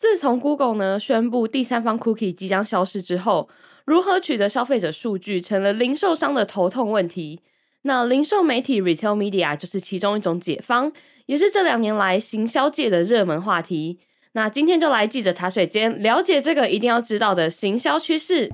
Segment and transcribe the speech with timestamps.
[0.00, 3.50] 自从 Google 呢宣布第三方 Cookie 即将消失之后，
[3.84, 7.42] 如何取得消费者数据成了零售商的头痛问题。
[7.82, 10.90] 那零售媒体 Retail Media 就是其中一种解方，
[11.26, 13.98] 也是这两年来行销界的热门话题。
[14.32, 18.48] 那今天就来记者茶水间了解这个一定要知道的行销趋势。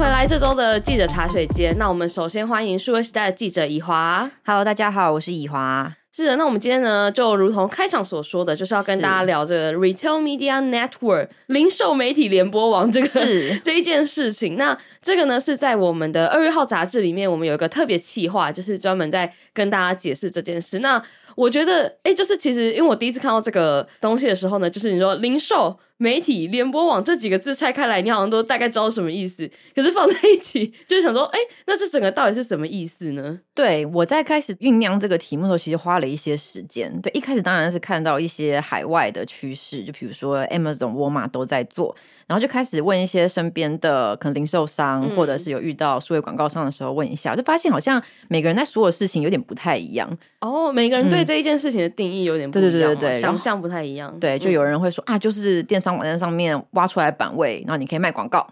[0.00, 4.30] 回来这周的记者茶水间，那我们首先欢迎数位时代的记者以华。
[4.46, 5.94] Hello，大家好，我是以华。
[6.10, 14.56] 是的，那我们今天呢，就如同开场所说的，就是要跟大家聊这个 Retail Media Network 零售媒体联播网这个是 这一件事情。
[14.56, 20.78] 那这个呢，是在我们的二月号杂志里面，我们有一个特别企划，就是专门在跟大家解释这件事。
[20.78, 21.02] 那
[21.36, 25.78] 我觉得，哎，就是其实因为我第一次看到这个东西的时候呢，就是你说零售。
[26.02, 29.46] 媒体联播网这几个字拆开来，你好像都大概知道什么意思。
[29.76, 33.38] 可是放在一起， 就是想说，哎、欸，那这整个到底是什么意思呢？
[33.54, 36.90] 对，我在开始酝酿这个题目的时候，其实花了一些时间。
[37.02, 41.94] 对，一开始当然是看到一些海外的趋势，就比如说 Amazon、沃尔玛都在做。
[42.26, 50.08] 然后就开始问一些身边的可能零售商，嗯、或者是有遇到数位广告商的时候问一下，就发现好像每个人在说的事情有点不太一样。
[50.40, 54.16] 哦，每个人对这一件事情的定义有点不一样，对对对对，想象不太一样。
[54.20, 58.46] 对，就有人会说、嗯、啊，就是电商网站上面挖出来版位，然后你可以卖广告。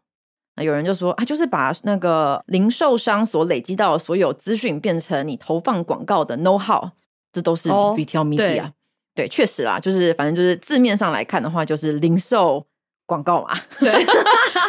[0.56, 6.90] 那有人就说啊，就是把那个零售商所累积到的所有资讯变成你投放广告的 know how，
[7.32, 8.62] 这都是 retail media。
[8.62, 8.72] 哦、
[9.14, 12.66] 对，对，确实啦，就是反正就是字面上来看的话，就是零售。
[13.08, 13.90] 广告嘛，对，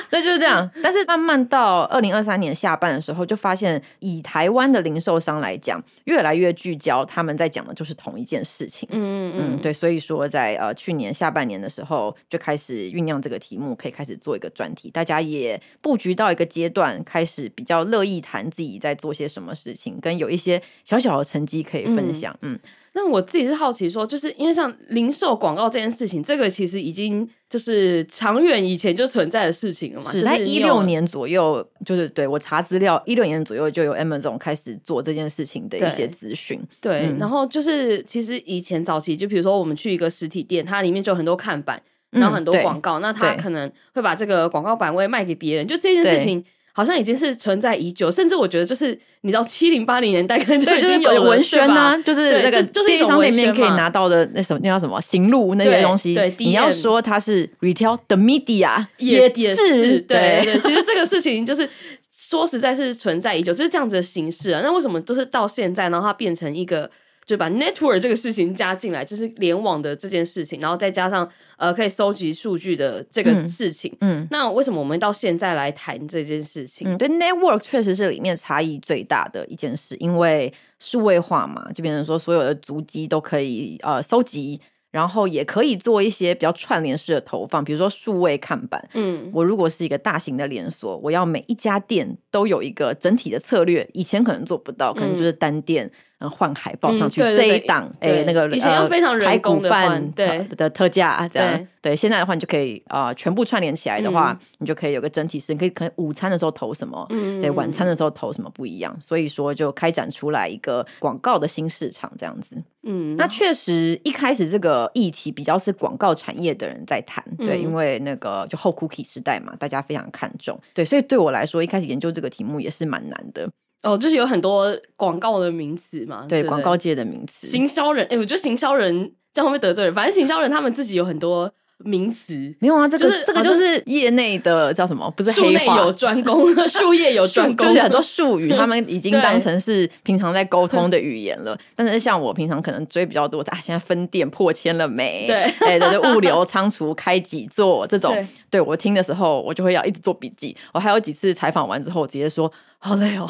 [0.10, 0.70] 对，就是这样。
[0.82, 8.88] 但是慢慢到二零二三年下半的时候，就发现以台湾的零售商来讲，越来越聚焦，他们在讲的就是同一件事情。
[8.92, 9.72] 嗯嗯嗯，对。
[9.72, 14.90] 所以说在，在呃去年下半年的时候，就开始酝酿这个题目，可以开始做一个专题。
[14.90, 22.36] 大家也布局到一个阶段，开始比较乐意谈自己在做些什么事情，跟有一些小小的成绩可以分享。
[22.42, 22.54] 嗯。
[22.54, 22.60] 嗯
[22.94, 30.12] 那我自己是好奇说，就是因为像零售广告这件事情，这个其实已经就是长远以前就存在的事情了嘛。
[30.12, 36.60] 是在一六年左右，就是对我查资料，一六年左右就有 Amazon 开始做这件事情的一些资讯。
[36.82, 46.44] 对，嗯、然后就是其实以前早期，就比如说我们去一个实体店，它里面就有很多看板，然后很多广告，嗯、那它可能会把这个广告版位卖给别人，就这件事情。
[46.74, 56.14] 好像已经是存在已久，甚至我觉得就是你知道七零八零年代可能就已经有文宣啊，就是那个就是电商里面可以拿到的那什么那叫什么行路那些东西。
[56.16, 60.60] 对，你要说它是 retail the media 也是对对。
[60.60, 61.68] 其实这个事情就是
[62.12, 64.62] 说实在是存在已久，就是这样子的形式啊。
[64.64, 66.90] 那为什么都是到现在，然后它变成一个？
[67.30, 73.96] 就把 network 这个事情加进来，就是联网的这件事情，然后再加上呃可以收集数据的这个事情。
[74.02, 76.92] 嗯，嗯，那为什么我们到现在来谈这件事情？
[76.92, 84.60] 嗯，对，network 确实是里面差异最大的一件事，因为数位化嘛，就变成说所有的足迹都可以呃收集。
[84.92, 88.90] 然后也可以做一些比较串联式的投放，比如说数位看板。
[88.96, 95.92] 嗯，我如果是一个大型的连锁，我要每一家店都有一个整体的策略，以前可能做不到，可能就是单店嗯
[96.28, 101.68] 换海报上去，这一档哎那个以前要非常人工的换对的特价这样。
[101.82, 107.08] 对，现在的话你就可以啊全部串联起来的话，你就可以有个整体式，你可以可能午餐的时候投什么，
[107.40, 112.62] 对，晚餐的时候投什么不一样，所以说就开展出来一个广告的新市场这样子。
[112.84, 123.50] 嗯，那确实一开始这个议题比较是广告产业的人在谈，嗯、对，因为那个就后 cookie 时代嘛，大家非常看重，对，所以对我来说一开始研究这个题目也是蛮难的。
[123.84, 129.94] 哦，就是有很多广告的名词嘛，对，广告界的名词，行销人，哎，我觉得行销人这样会不会得罪人？
[129.94, 131.54] 反正行销人他们自己有很多。
[131.86, 135.10] 名词没有啊，这个、就是、这个就是业内的叫什么？
[135.16, 141.58] 不是黑话，术内有专攻， 术业有专攻，就是很多术语， 他们已经当成是平常在沟通的语言了。
[141.76, 145.28] 但是像我平常可能追比较多，啊，现在分店破千了没？
[145.28, 150.56] 对，哎，对，物流仓储开几座这种，对，对我听的时候，我就会要一直做笔记。
[150.74, 153.30] 我还有几次采访完之后，我直接说好累哦。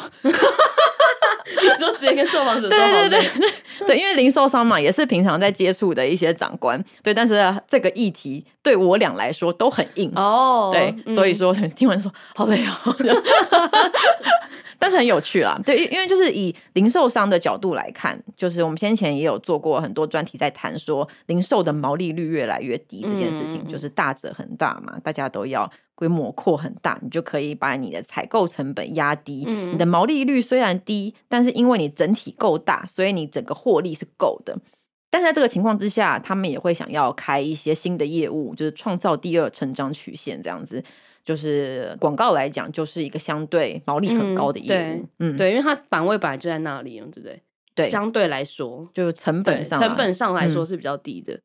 [1.80, 3.30] 你就直接跟受访者说，对对对
[3.86, 12.94] 对，因为零售商嘛，也是平常在接触的一些长官，对，但是这个议题对我俩来说都很硬哦，对，所以说听完说好累哦，
[14.80, 25.70] 但是很有趣啦，对，因为就是以零售商的角度来看，就是我们先前也有做过很多专题在谈说零售的毛利率越来越低这件事情，就是大者很大嘛，大家都要。
[25.94, 29.44] 规模扩很大，你就可以把你的采购成本压低。
[29.46, 34.58] 嗯，你的毛利率虽然低，但是因为你整体够大，所以你整个获利是够的。
[35.10, 40.82] 但是在这个情况之下，他们也会想要开一些新的业务，就是创造第二成长曲线这样子。
[41.30, 45.06] 就是广告来讲，就是一个相对毛利很高的业务。
[45.20, 47.40] 嗯，对，因为它版位本来就在那里，对不对？
[47.76, 51.34] 对，相对来说，就成本上成本上来说是比较低的。
[51.34, 51.42] 嗯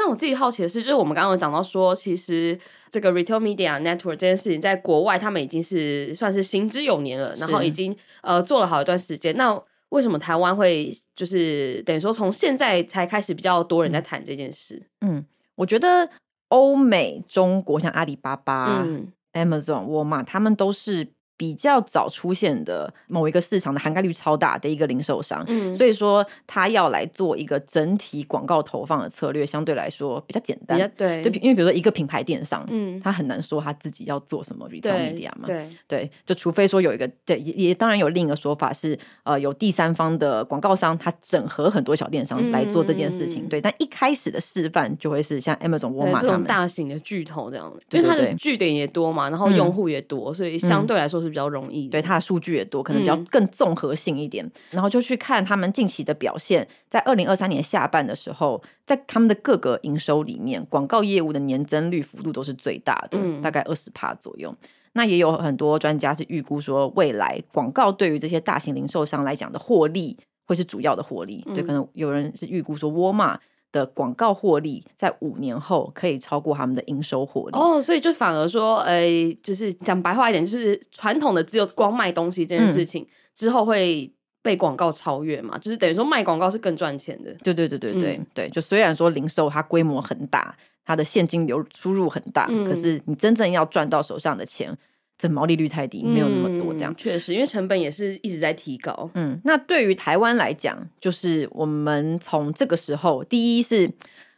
[0.00, 2.56] 那我自己好奇的是，就是我们刚刚有讲到说，其实
[2.88, 9.36] 这个 Retail Media Network 这件事情，在国外他们已经是算是行之有年了，然后已经呃做了好一段时间。
[9.36, 14.80] 那为什么台湾会就是等于说从现在才开始比较多人在谈这件事？
[15.00, 15.24] 嗯，
[15.56, 16.08] 我觉得
[16.48, 21.12] 欧美、中国像阿里巴巴、嗯、Amazon、沃尔玛，他们都是。
[21.38, 51.27] 比较早出现的某一个市场的涵盖率超大的一个零售商，嗯，所以说他要来做一个整体广告投放的策略，相对来说比较简单，对，就因为比如说一个品牌电商，嗯，他很难说他自己要做什么 retail media 嘛，对，对，就除非说有一个，对，也也当然有另一个说法是，呃，有第三方的广告商，他整合很多小电商来做这件事情，嗯、对，但一开始的示范就会是像 Amazon、沃尔玛这种大型的巨头这样，因为它的据点也多嘛，然后用户也多，嗯、所以相对来说是。
[51.28, 54.44] 比较容易，对，它的数据也多，可能比较更综合性一点。
[54.46, 64.54] 嗯、然后就去看他们近期的表现，在二零二三年下半的时候，在他们的各个营收里面，广告业务的年增率幅度都是最大的，嗯、大概二十帕左右。
[64.92, 70.16] 那也有很多专家是预估说，未来广告对于这些大型零售商来讲的获利
[70.46, 71.44] 会是主要的获利。
[71.54, 73.38] 就、嗯、可能有人是预估说，沃尔玛。
[73.70, 84.12] 的广告获利在五年后可以超过他们的营收获利哦，所以就反而说，哎、欸，就是讲白话一点，就是传统的只有光卖东西这件事情、嗯、之后会
[84.42, 87.32] 被广告超越嘛，就是等于说卖广告是更赚钱的。
[87.44, 94.76] 对对对对对、嗯、对，就虽然说零售它规模很大，它的现金流输入很大，嗯、可是你真正要赚到手上的钱。
[95.18, 96.92] 这毛利率太低，没有那么多这样。
[96.92, 99.10] 嗯、确实，因为成本也是一直在提高。
[99.14, 103.90] 嗯，那对于台湾来讲，就是我们从这个时候，第一是，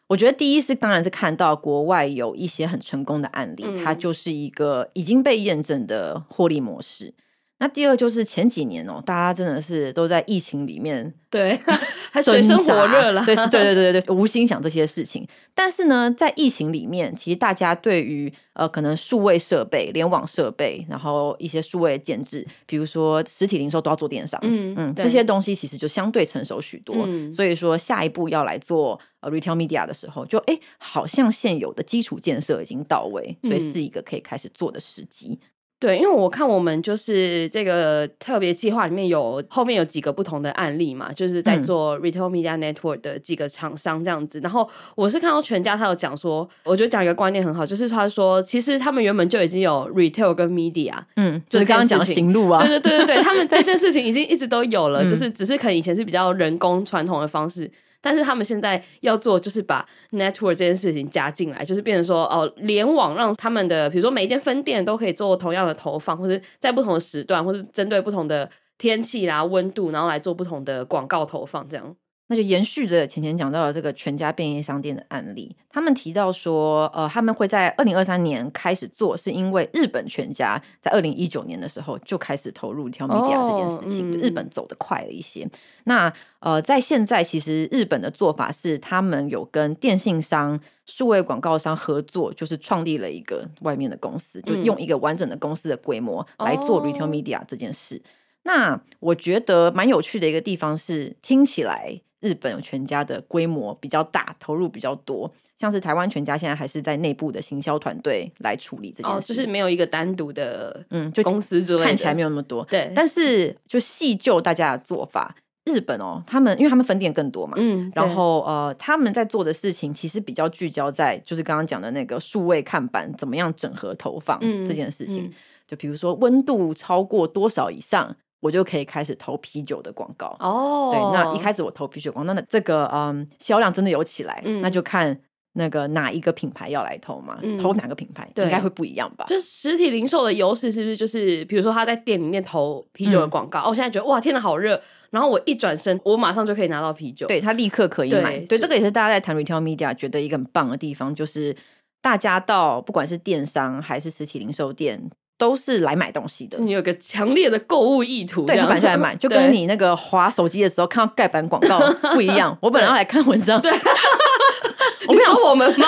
[0.06, 7.12] 我觉得第一是当然是看到国外有一些很成功的案例，嗯、它就是一个已经被验证的获利模式。
[7.60, 11.60] 那第二就是前几年哦，大家真的是都在疫情里面，对，
[12.10, 15.28] 还水深火热了，对，对对对对对，无心想这些事情。
[15.54, 26.96] 但是呢，在疫情里面，其实大家对于呃可能数位设备、联网设备，然后一些数位建制，比如说实体零售都要做电商，嗯嗯，这些东西其实就相对成熟许多。
[27.06, 35.38] 嗯、所以说下一步要来做呃 retail media 的时候，就哎好像现有的基础建设已经到位，所以是一个可以开始做的时机。
[35.80, 44.38] 对，因为我看我们就是这个特别计划里面有后面有几个不同的案例嘛，就是在做 Retail Media Network 的几个厂商这样子。
[44.40, 57.70] 嗯、然后我是看到全家他有讲说，我觉得讲一个观念很好，就是他说其实他们原本就已经有 Retail 跟 Media，嗯，就是刚刚讲行路啊，对对对对对，他们 这件事情已经一直都有了，就是只是可能以前是比较人工传统的方式。
[58.00, 71.94] 但是他们现在要做，就是把 network 这件事情加进来，就是变成说，哦，联网让他们的，比如说每一间分店都可以做同样的投放，或者在不同的时段，或者针对不同的天气啦、温度，然后来做不同的广告投放，这样。
[72.30, 85.44] 那就延续着前前讲到的这个全家便利商店的案例，他们提到说，呃，他们会在二零二三年开始做，是因为日本全家在二零一九年的时候就开始投入 retail media 这件事情，哦嗯、日本走得快了一些。
[85.82, 97.96] 那呃，在现在其实日本的做法是，他们有跟电信商、数位广告商合作，就是创立了一个外面的公司，就用一个完整的公司的规模来做 retail media 这件事。
[97.96, 98.06] 哦、
[98.44, 102.00] 那我觉得蛮有趣的一个地方是，听起来。
[102.20, 112.64] 日本全家的规模比较大，投入比较多，像是台湾全家现在还是在内部的行销团队来处理这件事，哦，就是没有一个单独的，嗯，就公司之类的，看起来没有那么多。
[112.66, 115.34] 对，但是就细究大家的做法，
[115.64, 125.32] 日本哦，他们因为他们分店更多嘛，嗯，然后呃，他们在做的事情其实比较聚焦在就是刚刚讲的那个数位看板怎么样整合投放这件事情，嗯嗯、
[125.66, 128.14] 就比如说温度超过多少以上。
[128.40, 130.90] 我就可以开始投啤酒的广告哦。
[130.92, 135.20] 对，那一开始我投啤酒广告，那这个嗯销量真的有起来，嗯、那就看
[135.54, 139.24] 那个哪一个品牌要来投嘛，嗯、投哪个品牌对应该会不一样吧？
[139.28, 144.80] 就实体零售的优势是不是就是，比如说他在店里面投啤酒的广告，嗯、哦，我现在觉得哇，天哪，好热，
[145.10, 148.38] 然后我一转身，我马上就可以拿到啤酒，对，他立刻可以买。
[148.38, 151.54] 对，对，这个也是大家在谈 retail media 觉得一个很棒的地方，就是
[152.00, 155.10] 大家到不管是电商还是实体零售店。
[155.40, 161.80] 都是来买东西的，你有个强烈的购物意图，对，买就来买， 就跟你那个滑手机的时候看到盖板广告
[162.12, 162.54] 不一样。
[162.60, 163.72] 我本来要来看文章，对，
[165.08, 165.86] 我不想我们吗？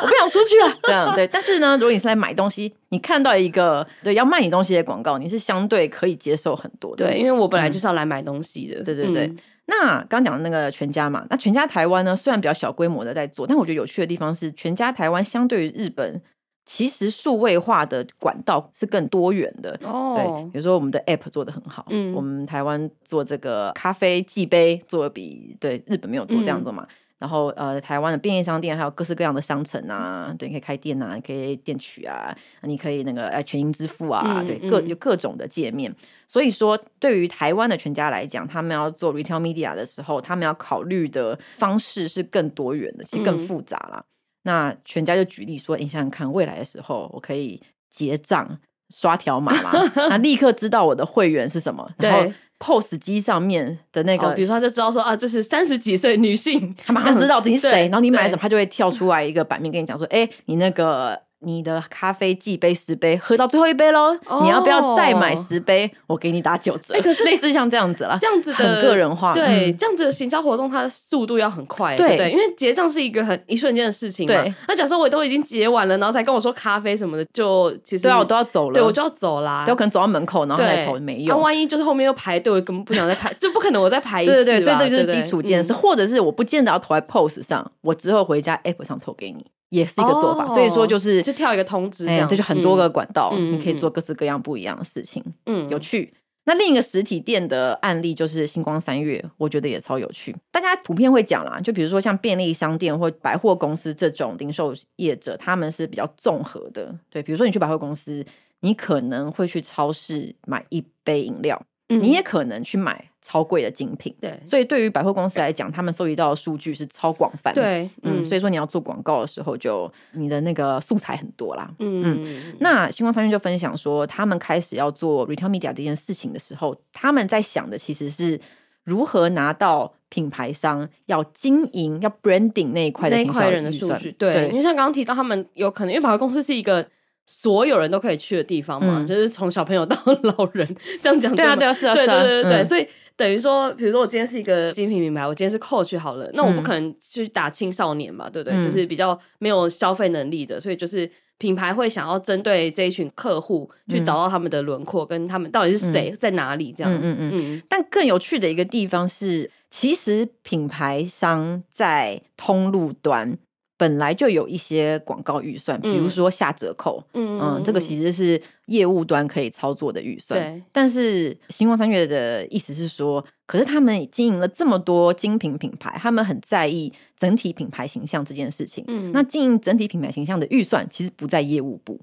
[0.00, 1.26] 我不想出去啊，这样对。
[1.26, 7.04] 但是呢，如果你是来买东西，你看到一个对要卖你东西的广告，你是相对可以接受很多的。
[7.04, 8.82] 对，因为我本来就是要来买东西的。
[8.82, 9.30] 对对对。
[9.66, 16.22] 那刚讲的那个全家嘛，那全家台湾呢，虽然比较小规模的在做，但我觉得有趣的地方是，全家台湾相对于日本。
[16.64, 19.78] 其实数位化的管道是更多元的。
[19.82, 26.84] 哦，对，比如说我们的 App 做的很好，嗯，我们台湾做这个咖啡寄杯做的比对日本没有做这样做嘛。
[26.88, 35.94] 嗯然后呃，台湾的便利商店还有各式各样的商城啊，对，你可以开店啊，你可以店取啊，你可以那个呃全银支付啊，嗯、对，各有各种的界面。
[36.26, 44.04] 所以说，对于台湾的全家来讲，他们要做 retail media 的时候，他们要考虑的方式是更多元的，其实更复杂啦。
[44.04, 44.11] 嗯、
[44.42, 48.58] 那全家就举例说，你想想看，未来的时候，我可以结账
[48.90, 49.70] 刷条码嘛，
[50.08, 52.32] 那 立刻知道我的会员是什么，然后。
[52.64, 61.20] POS 机上面的那个，哦、比如说他就知道说啊，这是三十几岁女性，他马上知道自己是谁，然后你买什么，他就会跳出来一个版面跟你讲说，哎，你那个。
[61.42, 65.90] 你的咖啡寄杯十杯，喝到最后一杯喽，oh, 你要不要再买十杯？
[66.06, 66.94] 我给你打九折。
[66.94, 74.34] 哎、欸，可是 类似像这样子啦，这样子的很个人化，对，嗯、这样子的行销活动，它的速度要很快，对，因为结账是一个很一瞬间的事情嘛。
[74.34, 81.28] 对，那假设我都已经结完了，然后才跟我说咖啡什么的，就其实对啊，我都要走了，对我就要走啦，有可能走到门口，然后再投没用。
[81.28, 84.32] 那、啊、万一就是后面又排队，我根本不想再排，就不可能我再排一次。
[84.32, 89.46] 对对对，所以这就是基础建设，或者是我不见得要投在 POS 上，我之后回家 App 上投给你。
[89.72, 96.12] 也是一个做法，所以说就是就跳一个通知，这样这就很多个管道，你可以做各式各样不一样的事情，嗯，有趣。
[96.44, 100.36] 那另一个实体店的案例就是星光三月，我觉得也超有趣。
[100.50, 106.94] 大家普遍会讲啦，就比如说像便利商店或百货公司这种零售业者，他们是比较综合的。
[107.08, 108.24] 对，比如说你去百货公司，
[108.60, 111.62] 你可能会去超市买一杯饮料。
[112.00, 122.02] 你也可能去买超贵的精品，对，所以对于百货公司来讲，他们收集到的数据是超广泛的，对，嗯，所以说你要做广告的时候，就你的那个素材很多啦，嗯。
[122.24, 122.54] 嗯。
[122.60, 128.40] 那星光三越就分享说，他们开始要做 retail media 这件事情的时候，他们在想的其实是
[128.84, 136.86] 如何拿到品牌商要经营、要 branding 那一块的那一块人的数据，对，因为像刚刚提到，他们有可能因为百货公司是一个。
[137.26, 140.66] 所有人都可以去的地方嘛，嗯、就是从小朋友到 老人
[141.00, 141.34] 这样讲。
[141.34, 142.86] 对啊，对啊，是啊，对是啊，对对对所以
[143.16, 148.56] 等于说，比如说我今天是一个精品品牌，我今天是 Coach 好了，那我不可能去打青少年嘛，对不对？
[148.58, 156.92] 嗯、就是比较没有消费能力的，所以就是品牌会想要针对这一群客户去找到他们的轮廓，嗯、跟他们到底是谁、嗯、在哪里这样。
[156.92, 157.32] 嗯嗯嗯。
[157.34, 163.38] 嗯，但更有趣的一个地方是，其实品牌商在通路端。
[163.82, 170.38] 本来就有一些广告预算，比如说下折扣，嗯，嗯，这个其实是业务端可以操作的预算。
[170.40, 178.84] 对，但是星光三月的意思是说，可是他们经营了这么多精品品牌，他们很在意整体品牌形象这件事情。
[178.86, 181.98] 嗯，那经营整体品牌形象的预算其实不在业务部。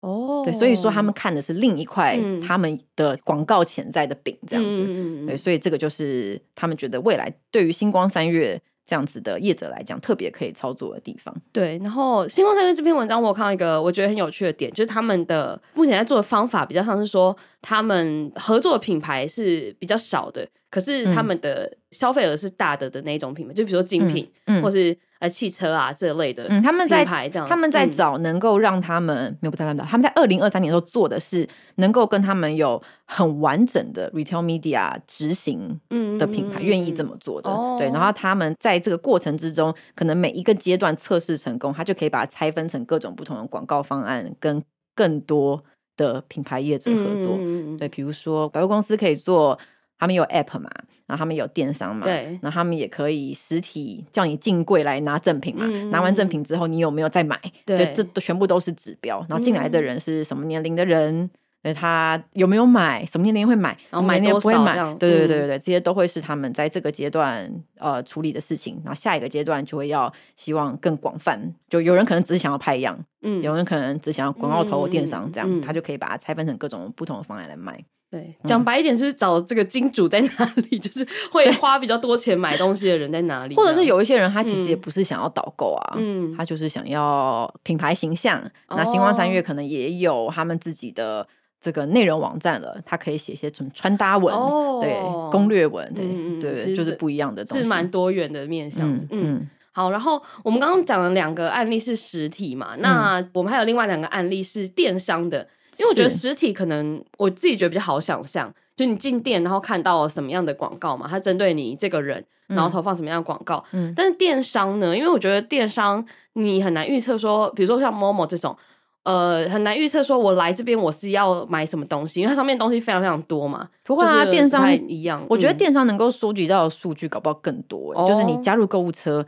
[0.00, 4.70] 哦，对，所以说他们看的是另一块他们的广告潜在的饼，这样子。
[4.70, 8.58] 嗯，对，所以这个就是他们觉得未来对于星光三越。
[8.88, 11.32] 这样子的业者来讲，特别可以操作的地方。
[11.52, 24.26] 对，然后星光上面这篇文章，我看到一个我觉得很有趣的点，就是他们的目前在做的方法比较像是说，他们合作的品牌是比较少的，可是他们的消费额是大的的那种品牌，嗯、就比如说精品，
[24.62, 24.96] 或是。
[25.20, 27.04] 呃，汽车啊这类的，嗯，他们在
[27.46, 35.80] 他们在找能够让他们、嗯、没有不太看到，他们在二零二三年的时候做的是能够跟他们有很完整的 retail media 执行
[36.18, 44.62] 的品牌愿意这么做的，嗯、对，然后他们在这个过程之中，可能每一个阶段测试成功，他就可以把它拆分成各种不同的广告方案，跟
[44.94, 45.62] 更多
[45.96, 49.58] 的品牌业者合作，嗯、对，比如说百货公司可以做。
[50.00, 50.70] 他们有 app 嘛，
[51.08, 57.40] 然后他们有电商嘛，对，然后他们也可以实体叫你进柜来拿赠品嘛，嗯、拿完赠品之后你有没有再买？
[57.64, 59.24] 对，这都全部都是指标。
[59.28, 61.28] 然后进来的人是什么年龄的人？
[61.62, 63.04] 嗯、他有没有买？
[63.04, 63.76] 什么年龄会买？
[63.90, 64.76] 然后买多少不会买？
[64.94, 68.80] 对对对对对，这些都会是他们在这个阶段呃处理的事情。
[68.84, 77.82] 然后下一个阶段就会要希望更广泛，就有人可能只是想要拍一样，嗯，有人可能只想要广告投电商这样，他就可以把它拆分成各种不同的方案来卖。
[78.10, 80.78] 对，讲白一点，是不是找这个金主在哪里？
[80.80, 83.54] 就是会花比较多钱买东西的人在哪里？
[83.54, 88.42] 或者是有一些人，他其实也不是想要导购啊，嗯，他就是想要品牌形象。
[88.70, 91.28] 那星光三月可能也有他们自己的
[91.60, 94.34] 这个内容网站了，他可以写些什么穿搭文，
[94.80, 94.98] 对，
[95.30, 98.88] 攻略文，对对，就是不一样的东西，是蛮多元的面向。
[99.10, 105.46] 嗯，好，然后我们刚刚讲了两个案例是实体嘛，那我们还有另外两个案例是电商的。
[105.78, 113.64] 因为我觉得实体可能我自己觉得比较好想象，就你进店然后看到什么样的广告嘛，它针对你这个人，然后投放什么样的广告。
[113.72, 116.04] 嗯，但是电商呢，因为我觉得电商
[116.34, 118.56] 你很难预测说，比如说像 Momo 这种，
[119.04, 123.68] 呃，很难预测说我来这边我是要买什么东西，因为它上面东西非常非常多嘛。
[123.84, 127.94] 不会啊，电商一样，我觉得电商能够收集到的数据搞不好更多。
[128.06, 129.24] 就是你加入购物车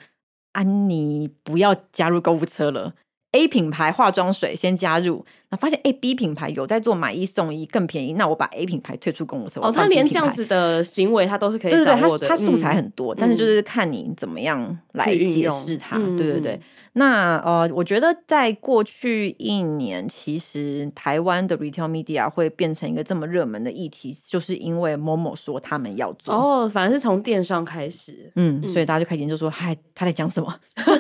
[0.53, 2.93] 啊，你不要加入购物车了。
[3.33, 9.61] A 品牌化妆水先加入，那发现 A B 品牌有在做买一送一更便宜，那我把 A 品牌退出公司。
[9.61, 15.97] 哦，他连这样子的行为他都是可以对对对，他他素材很多，嗯、但是就是看你怎么样来解释它。
[15.97, 16.61] 对对对。
[16.95, 26.35] 那呃，我觉得在过去一年，其实台湾的 retail media 会变成一个这么热门的议题，就是因为 Momo 说他们要做。
[26.35, 30.53] 哦，反正是从电商开始，嗯，所以大家就开始研究说，嗨，他在讲什么？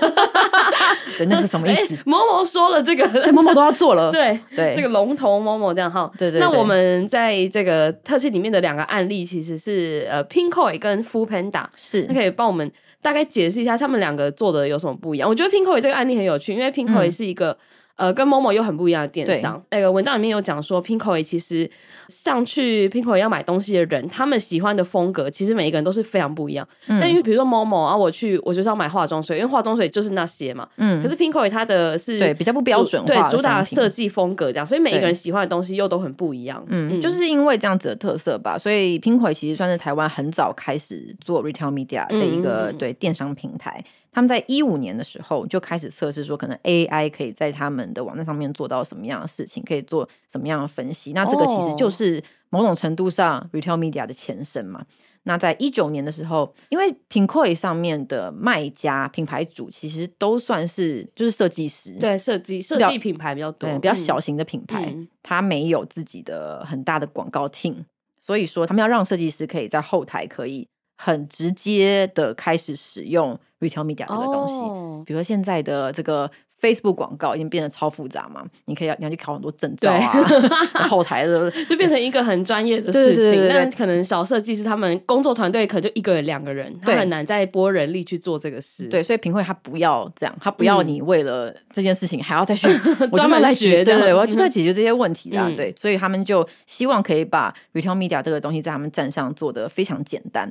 [1.18, 1.96] 对，那是什么意思？
[2.04, 4.10] 某某说了这个，对，某某都要做了。
[4.10, 6.10] 对对，这个龙头某某这样哈。
[6.18, 6.40] 对，对对。
[6.40, 12.70] 那我们在这个特辑里面的两个案例，其实是呃，Pinkoi 跟 Foodpanda，是，那可以帮我们
[13.02, 15.28] 大概解释一下他们两个做的有什么不一样？
[15.28, 17.56] 我觉得 Pinkoi 这个案例很有趣，因为 Pinkoi 是一个、嗯、
[17.96, 19.62] 呃，跟 Momo 又很不一样的电商。
[19.70, 21.70] 那个文章里面有讲说，Pinkoi 其实。
[22.08, 26.66] 上去 Pinkoi 要买东西的人，他们喜欢的风格其实每一个人都是非常不一样。
[26.88, 30.68] 嗯、但因为比如说 Momo 啊，我去我就是要买化妆水，因为化妆水就是那些嘛。
[30.78, 31.00] 嗯。
[31.00, 36.60] 可是 Pinkoi 它的是对比较不标准化，对主打设计风格这样，所以每一个人喜欢的东西又都很不一样。
[36.66, 43.84] 嗯，嗯就是因为这样子的特色吧，所以 Pinkoi 其实算是台湾很早开始做 retail media 的一个、嗯、对电商平台。
[44.12, 51.12] 他们在一五年的时候就开始测试说，可能 AI 可以在他们的网站上面做到什么样的事情，可以做什么样的分析。
[51.12, 54.84] 那这个其实就是某种程度上 retail media 的前身嘛。
[55.24, 67.84] 那在一九年的时候，因为 Pinkoi 上面的卖家品牌主其实都算是就是设计师，对设计设计品牌比较多，对比较小型的品牌，他、嗯、没有自己的很大的广告 team，
[68.18, 70.66] 所以说他们要让设计师可以在后台可以
[71.02, 73.38] 很直接的开始使用。
[73.60, 75.04] Retail Media 这个东西，oh.
[75.04, 76.30] 比如说现在的这个
[76.62, 83.48] Facebook 广告已经变得超复杂嘛，你可以要你要去考很多证照啊，后台的 就变成一个很专业的 事情。
[83.50, 88.88] 但可能小设计师他们工作团队可能就一个人两个人，他很难再拨人力去做这个事。
[88.88, 92.66] 对，所以 Pinkoi 他不要这样，他不要你为了这件事情还要再去
[93.12, 95.48] 专门来学，对对，我要就在解决这些问题啦。
[95.48, 100.50] 嗯、对，所以他们就希望可以把 Retail Media 这个东西在他们站上做得非常简单。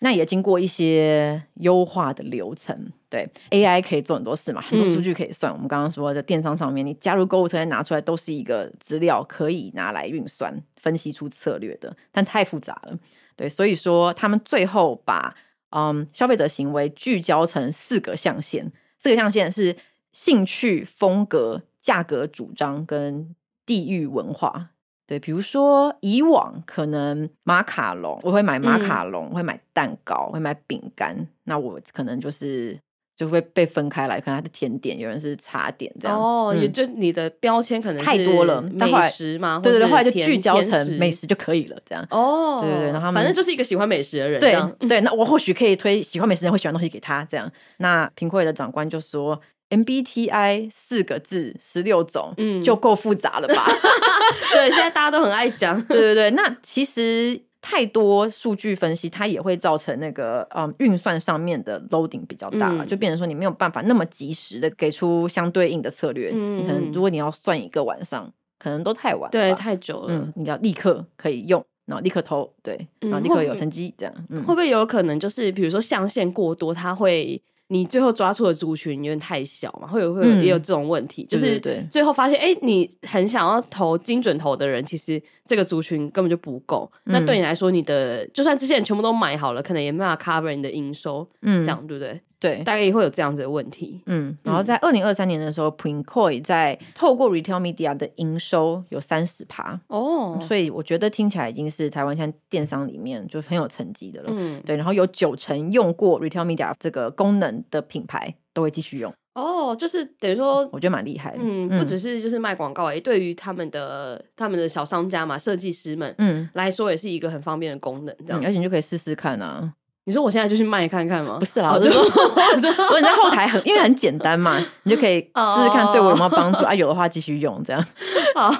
[0.00, 5.52] 那也经过一些优化的流程，对 AI 可以做很多事嘛，很多数据可以算。
[5.52, 12.98] 嗯、我们刚刚说的电商上面，你加入购物车再拿出来，都是一个资料可以拿来运算、分析出策略的，但太复杂了。
[13.34, 15.34] 对，所以说他们最后把
[15.70, 19.76] 嗯消费者行为聚焦成四个象限，四个象限是
[20.12, 23.34] 兴趣、风格、价格主张跟
[23.66, 24.70] 地域文化。
[25.08, 32.78] 对，比如说以往可能马卡龙，我会买马卡龙，嗯、会买蛋糕，会买饼干，那我可能就是
[33.16, 36.14] 就会被分开来，可能它是甜点，有人是茶点这样。
[36.14, 42.06] 哦，嗯、也就你的标签可能太多了，美食嘛，对对对，后来就聚焦成美食就可以了，这样。
[42.10, 44.54] 哦，对对对，然后反正就是一个喜欢美食的人，对
[44.86, 47.50] 对，那我或许可以推喜欢美食的人会喜欢东西给他，这样。
[47.78, 49.40] 那 Pinkoi 的长官就说。
[49.70, 53.66] MBTI 四个字，十六种，嗯，就够复杂了吧？
[54.52, 55.80] 对，现在大家都很爱讲。
[55.84, 66.30] 对对对，那其实太多数据分析，它也会造成那个嗯运算上面的 loading 比较大了，嗯、就变成说你没有办法那么及时的给出相对应的策略。
[66.32, 70.06] 嗯，可能如果你要算一个晚上，可能都太晚了，对，太久了。
[70.08, 74.14] 嗯，你要立刻可以用，然后立刻投，对，然后立刻有成绩，这样。
[74.30, 77.42] 嗯，会不会有可能就是比如说象限过多，它会？
[77.68, 79.86] 你最后抓出的族群有点太小嘛？
[79.86, 86.90] 会有会有也有这种问题，嗯、就是最后发现，哎、欸，你很想要投精准投的人，其实这个族群根本就不够。
[87.04, 92.20] 嗯、那对你来说，你的就算这些人全部都买好了，可能也没办法 cover 你的营收，嗯，这样对不对？
[92.40, 94.00] 对，大概也会有这样子的问题。
[94.06, 104.30] 嗯，然后在二零二三年的时候，Pinkoi 在透过 Retail Media 的营收有三十趴哦，所以我觉得听起来已经是台湾现在电商里面就很有成绩的了。
[104.32, 109.12] 嗯，对，然后有九成用过 Retail Media 这个功能的品牌都会继续用。
[109.34, 111.38] 哦，就是等于说，我觉得蛮厉害的。
[111.40, 118.14] 嗯，不只是就是卖广告，哎，对于他们的他们的小商家嘛，设计师们，嗯，来说也是一个很方便的功能。
[118.26, 119.72] 这样，而且你就可以试试看啊。
[120.08, 121.36] 你说我现在就去卖看看吗？
[121.38, 122.00] 不是啦，我就说，
[122.90, 127.86] 我你在后台很，因为很简单嘛，你就可以试试看对我有没有帮助啊，有的话继续用这样。
[128.34, 128.50] 好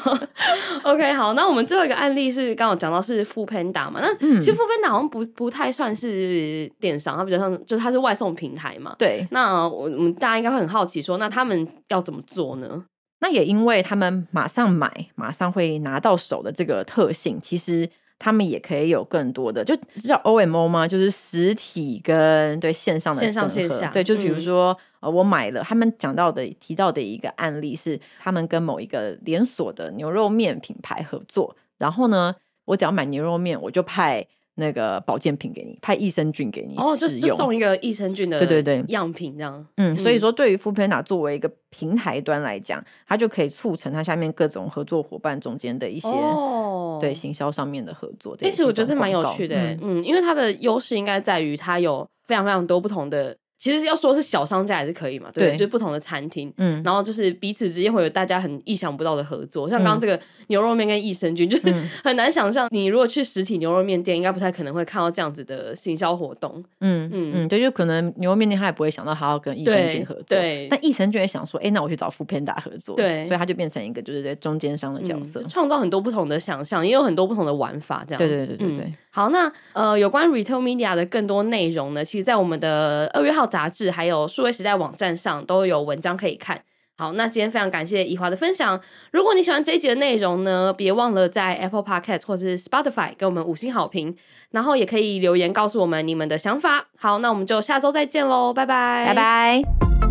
[0.83, 8.95] ，OK，好，那我们最后一个案例是刚刚讲到是 Foodpanda 嘛，那其实 Foodpanda 好像不不太算是电商，它比较像就是它是外送平台嘛。
[8.99, 12.85] 对，那我我们大家应该会很好奇说，那他们要怎么做呢？
[13.21, 17.89] 那也因为他们马上买，马上会拿到手的这个特性，其实。
[18.19, 20.89] 他们也可以有更多的，就叫 OMO 吗？
[20.89, 34.27] 就是实体跟对线上的线上线下，对，就比如说、嗯、呃，我买了他们讲到的提到的一个案例是，他们跟某一个连锁的牛肉面品牌合作，然后呢，我只要买牛肉面，我就派
[34.57, 39.65] 那个保健品给你，派益生菌给你哦，就就送一个益生菌的对对对样品这样。
[39.77, 48.37] 嗯，所以说对于 Foodpanda 作为一个平台端来讲，它就可以促成它下面各种合作伙伴中间的一些、哦、对行销上面的合作。
[48.37, 53.37] 其实我觉得是蛮有趣的，嗯，嗯，因为它的优势应该在于它有非常非常多不同的。
[53.59, 55.53] 其实要说是小商家也是可以嘛，对，对？
[55.55, 67.33] 就是不同的餐厅，嗯，然后就是彼此之间会有大家很意想不到的合作，像刚刚这个牛肉面跟益生菌，嗯、就是很难想象，你如果去实体牛肉面店，应该不太可能会看到这样子的行销活动，嗯嗯。
[67.35, 78.95] 嗯，对，就可能牛肉面店他也不会想到他要跟益生菌合作，对，对但益生菌也想说，哎，那我去找 Foodpanda 合作，对，所以他就变成一个就是在中间商的角色，嗯、创造很多不同的想象，也有很多不同的玩法，这样，对对对对对，对、嗯。
[79.19, 86.63] 好，那呃，有关 Retail Media 的更多内容呢，其实，在我们的二月号杂志还有数位时代网站上都有文章可以看。
[86.97, 88.81] 好，那今天非常感谢宜华的分享。
[89.11, 94.17] 如果你喜欢这一集的内容呢，别忘了在 Apple Podcast 或是 Spotify 给我们五星好评，
[94.53, 96.87] 然后也可以留言告诉我们你们的想法。
[96.97, 100.08] 好，那我们就下周再见喽，拜拜，拜拜。